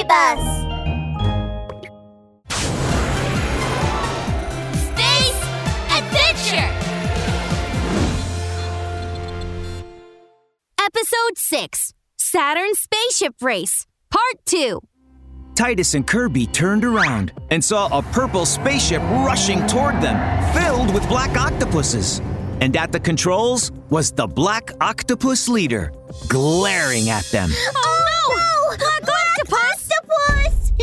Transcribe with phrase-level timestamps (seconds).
[0.00, 0.40] Bus!
[4.72, 5.42] Space
[5.92, 6.70] Adventure!
[10.80, 14.80] Episode 6 Saturn Spaceship Race, Part 2.
[15.54, 20.18] Titus and Kirby turned around and saw a purple spaceship rushing toward them,
[20.54, 22.20] filled with black octopuses.
[22.62, 25.92] And at the controls was the black octopus leader,
[26.28, 27.50] glaring at them.
[27.74, 27.91] Oh,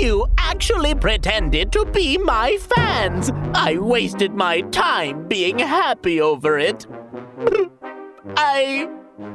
[0.00, 3.30] You actually pretended to be my fans.
[3.54, 6.86] I wasted my time being happy over it.
[8.36, 8.88] I.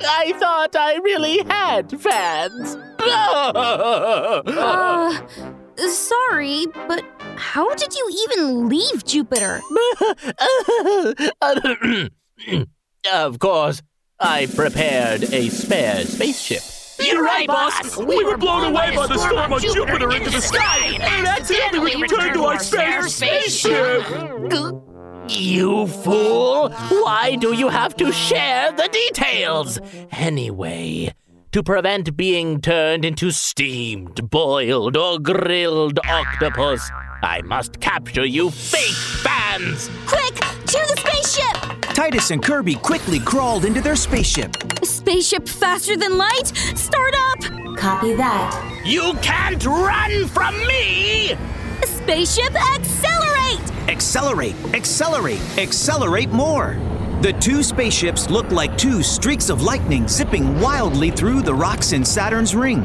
[0.00, 2.76] I thought I really had fans.
[5.78, 7.04] Uh, sorry, but
[7.36, 9.60] how did you even leave Jupiter?
[13.12, 13.82] of course,
[14.18, 16.62] I prepared a spare spaceship.
[16.98, 17.96] You're right, boss.
[17.96, 22.34] We were blown away by the storm on Jupiter into the sky and accidentally returned
[22.34, 24.02] to our spare spaceship.
[25.28, 26.70] You fool!
[26.70, 29.78] Why do you have to share the details?
[30.12, 31.12] Anyway,
[31.52, 36.88] to prevent being turned into steamed, boiled, or grilled octopus,
[37.22, 39.90] I must capture you fake fans!
[40.06, 41.45] Quick, to the spaceship!
[41.96, 44.54] Titus and Kirby quickly crawled into their spaceship.
[44.84, 46.52] Spaceship faster than light?
[46.74, 47.40] Start up!
[47.78, 48.82] Copy that.
[48.84, 51.34] You can't run from me!
[51.84, 53.88] Spaceship accelerate!
[53.88, 56.76] Accelerate, accelerate, accelerate more.
[57.22, 62.04] The two spaceships looked like two streaks of lightning zipping wildly through the rocks in
[62.04, 62.82] Saturn's ring.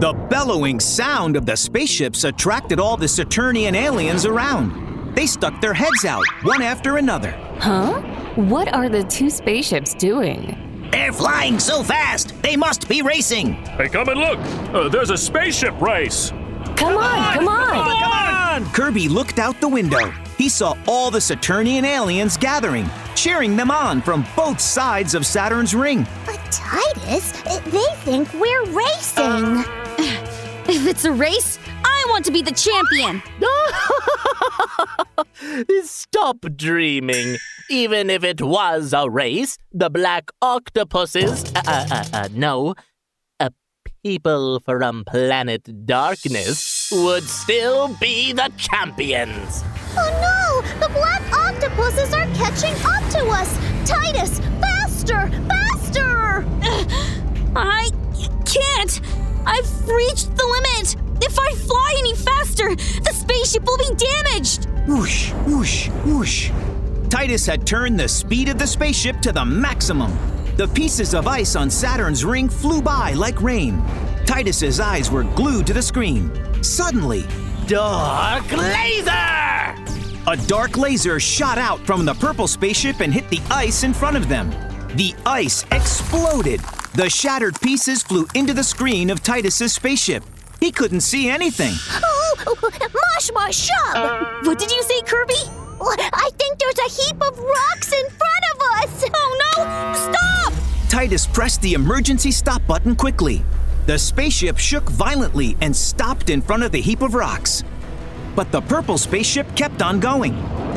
[0.00, 4.95] The bellowing sound of the spaceships attracted all the Saturnian aliens around.
[5.16, 7.30] They stuck their heads out, one after another.
[7.58, 8.02] Huh?
[8.34, 10.88] What are the two spaceships doing?
[10.92, 13.54] They're flying so fast, they must be racing.
[13.54, 14.38] Hey, come and look.
[14.74, 16.32] Uh, there's a spaceship race.
[16.76, 18.72] Come on, come, on, on, come on!
[18.74, 20.10] Kirby looked out the window.
[20.36, 25.74] He saw all the Saturnian aliens gathering, cheering them on from both sides of Saturn's
[25.74, 26.06] ring.
[26.26, 27.32] But Titus,
[27.70, 29.64] they think we're racing.
[30.68, 33.22] If it's a race, I want to be the champion!
[35.84, 37.36] Stop dreaming.
[37.68, 42.74] Even if it was a race, the black octopuses, uh, uh, uh, uh, no,
[43.40, 43.50] uh,
[44.04, 49.64] people from planet darkness would still be the champions.
[49.96, 50.62] Oh no!
[50.80, 53.56] The black octopuses are catching up to us!
[53.88, 55.28] Titus, faster!
[55.48, 56.44] Faster!
[57.56, 57.90] I
[58.44, 59.00] can't!
[59.46, 60.96] I've reached the limit!
[61.22, 63.12] If I fly any faster, the
[63.46, 64.66] spaceship will be damaged!
[64.88, 66.50] Whoosh, whoosh, whoosh.
[67.08, 70.16] Titus had turned the speed of the spaceship to the maximum.
[70.56, 73.82] The pieces of ice on Saturn's ring flew by like rain.
[74.26, 76.32] Titus's eyes were glued to the screen.
[76.62, 77.24] Suddenly,
[77.66, 79.12] Dark laser!
[80.28, 84.16] a dark laser shot out from the purple spaceship and hit the ice in front
[84.16, 84.50] of them.
[84.96, 86.60] The ice exploded.
[86.94, 90.24] The shattered pieces flew into the screen of Titus's spaceship.
[90.58, 91.74] He couldn't see anything.
[92.02, 92.15] Oh,
[92.46, 94.46] Oh, mush mush shub!
[94.46, 95.34] What did you say, Kirby?
[95.80, 99.04] I think there's a heap of rocks in front of us!
[99.14, 99.64] Oh no!
[99.94, 100.52] Stop!
[100.88, 103.44] Titus pressed the emergency stop button quickly.
[103.86, 107.62] The spaceship shook violently and stopped in front of the heap of rocks.
[108.34, 110.34] But the purple spaceship kept on going.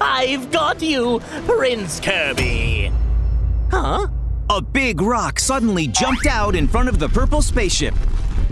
[0.00, 2.90] I've got you, Prince Kirby.
[3.70, 4.08] Huh?
[4.50, 7.94] A big rock suddenly jumped out in front of the purple spaceship.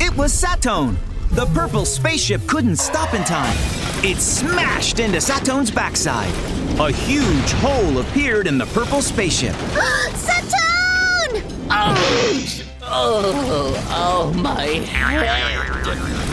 [0.03, 0.97] It was Satone.
[1.33, 3.55] The purple spaceship couldn't stop in time.
[4.03, 6.33] It smashed into Satone's backside.
[6.81, 9.55] A huge hole appeared in the purple spaceship.
[10.15, 11.43] Saturn!
[11.69, 12.65] Ouch!
[12.83, 16.30] Oh, oh, my head.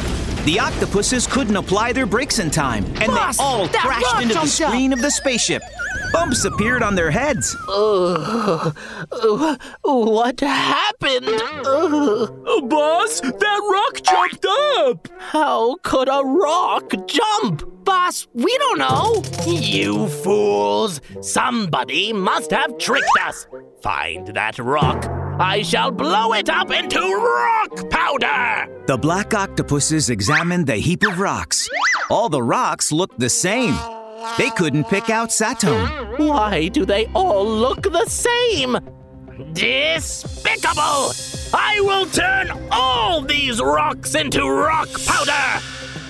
[0.48, 4.34] The octopuses couldn't apply their brakes in time, and Boss, they all crashed into the
[4.36, 4.70] jumped up.
[4.70, 5.62] screen of the spaceship.
[6.14, 7.54] Bumps appeared on their heads.
[7.68, 8.74] Oh,
[9.84, 11.28] what happened?
[11.28, 12.46] Ugh.
[12.48, 14.46] Uh, boss, that rock jumped
[14.78, 15.10] up.
[15.20, 17.84] How could a rock jump?
[17.84, 19.24] Boss, we don't know.
[19.46, 21.02] You fools!
[21.20, 23.48] Somebody must have tricked us!
[23.82, 25.17] Find that rock!
[25.40, 28.68] I shall blow it up into rock powder!
[28.88, 31.70] The black octopuses examined the heap of rocks.
[32.10, 33.78] All the rocks looked the same.
[34.40, 36.18] They couldn't pick out Satone.
[36.18, 38.78] Why do they all look the same?
[39.54, 41.12] Despicable!
[41.54, 45.64] I will turn all these rocks into rock powder!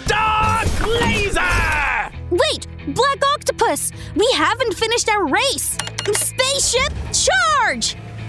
[0.06, 2.12] Dark laser!
[2.30, 2.68] Wait!
[2.96, 3.92] Black Octopus!
[4.16, 5.78] We haven't finished our race!
[6.14, 7.07] Spaceship, charge!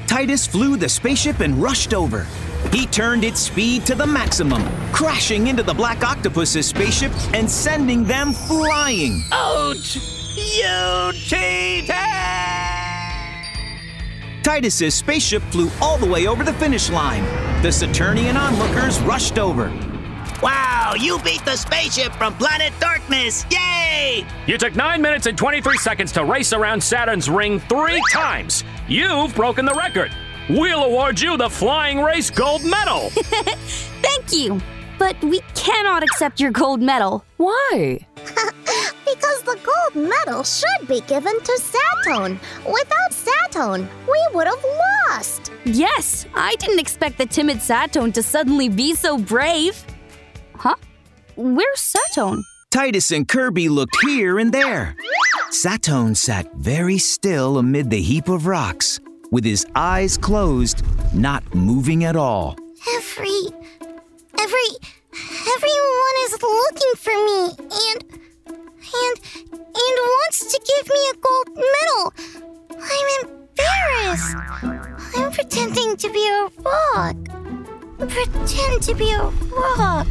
[0.08, 2.26] Titus flew the spaceship and rushed over.
[2.72, 8.04] He turned its speed to the maximum, crashing into the black octopus's spaceship and sending
[8.04, 9.22] them flying.
[9.30, 9.96] Ouch!
[10.34, 11.94] You cheated!
[14.42, 17.22] Titus's spaceship flew all the way over the finish line.
[17.62, 19.68] The Saturnian onlookers rushed over.
[20.42, 23.44] Wow, you beat the spaceship from Planet Darkness!
[23.50, 24.24] Yay!
[24.46, 28.64] You took 9 minutes and 23 seconds to race around Saturn's ring three times.
[28.88, 30.12] You've broken the record.
[30.48, 33.10] We'll award you the Flying Race Gold Medal.
[33.10, 34.60] Thank you.
[34.98, 37.24] But we cannot accept your gold medal.
[37.36, 38.00] Why?
[39.08, 42.38] Because the gold medal should be given to Satone.
[42.66, 44.62] Without Satone, we would have
[45.08, 45.50] lost.
[45.64, 49.82] Yes, I didn't expect the timid Satone to suddenly be so brave.
[50.58, 50.74] Huh?
[51.36, 52.42] Where's Satone?
[52.70, 54.96] Titus and Kirby looked here and there.
[55.50, 59.00] Satone sat very still amid the heap of rocks,
[59.30, 60.82] with his eyes closed,
[61.14, 62.56] not moving at all.
[62.96, 63.40] Every.
[64.38, 64.70] every.
[65.54, 67.40] everyone is looking for me
[67.88, 68.04] and.
[68.48, 69.16] and.
[69.54, 72.12] and wants to give me a gold medal.
[72.82, 74.36] I'm embarrassed.
[75.16, 77.16] I'm pretending to be a rock.
[77.98, 80.06] Pretend to be a rock.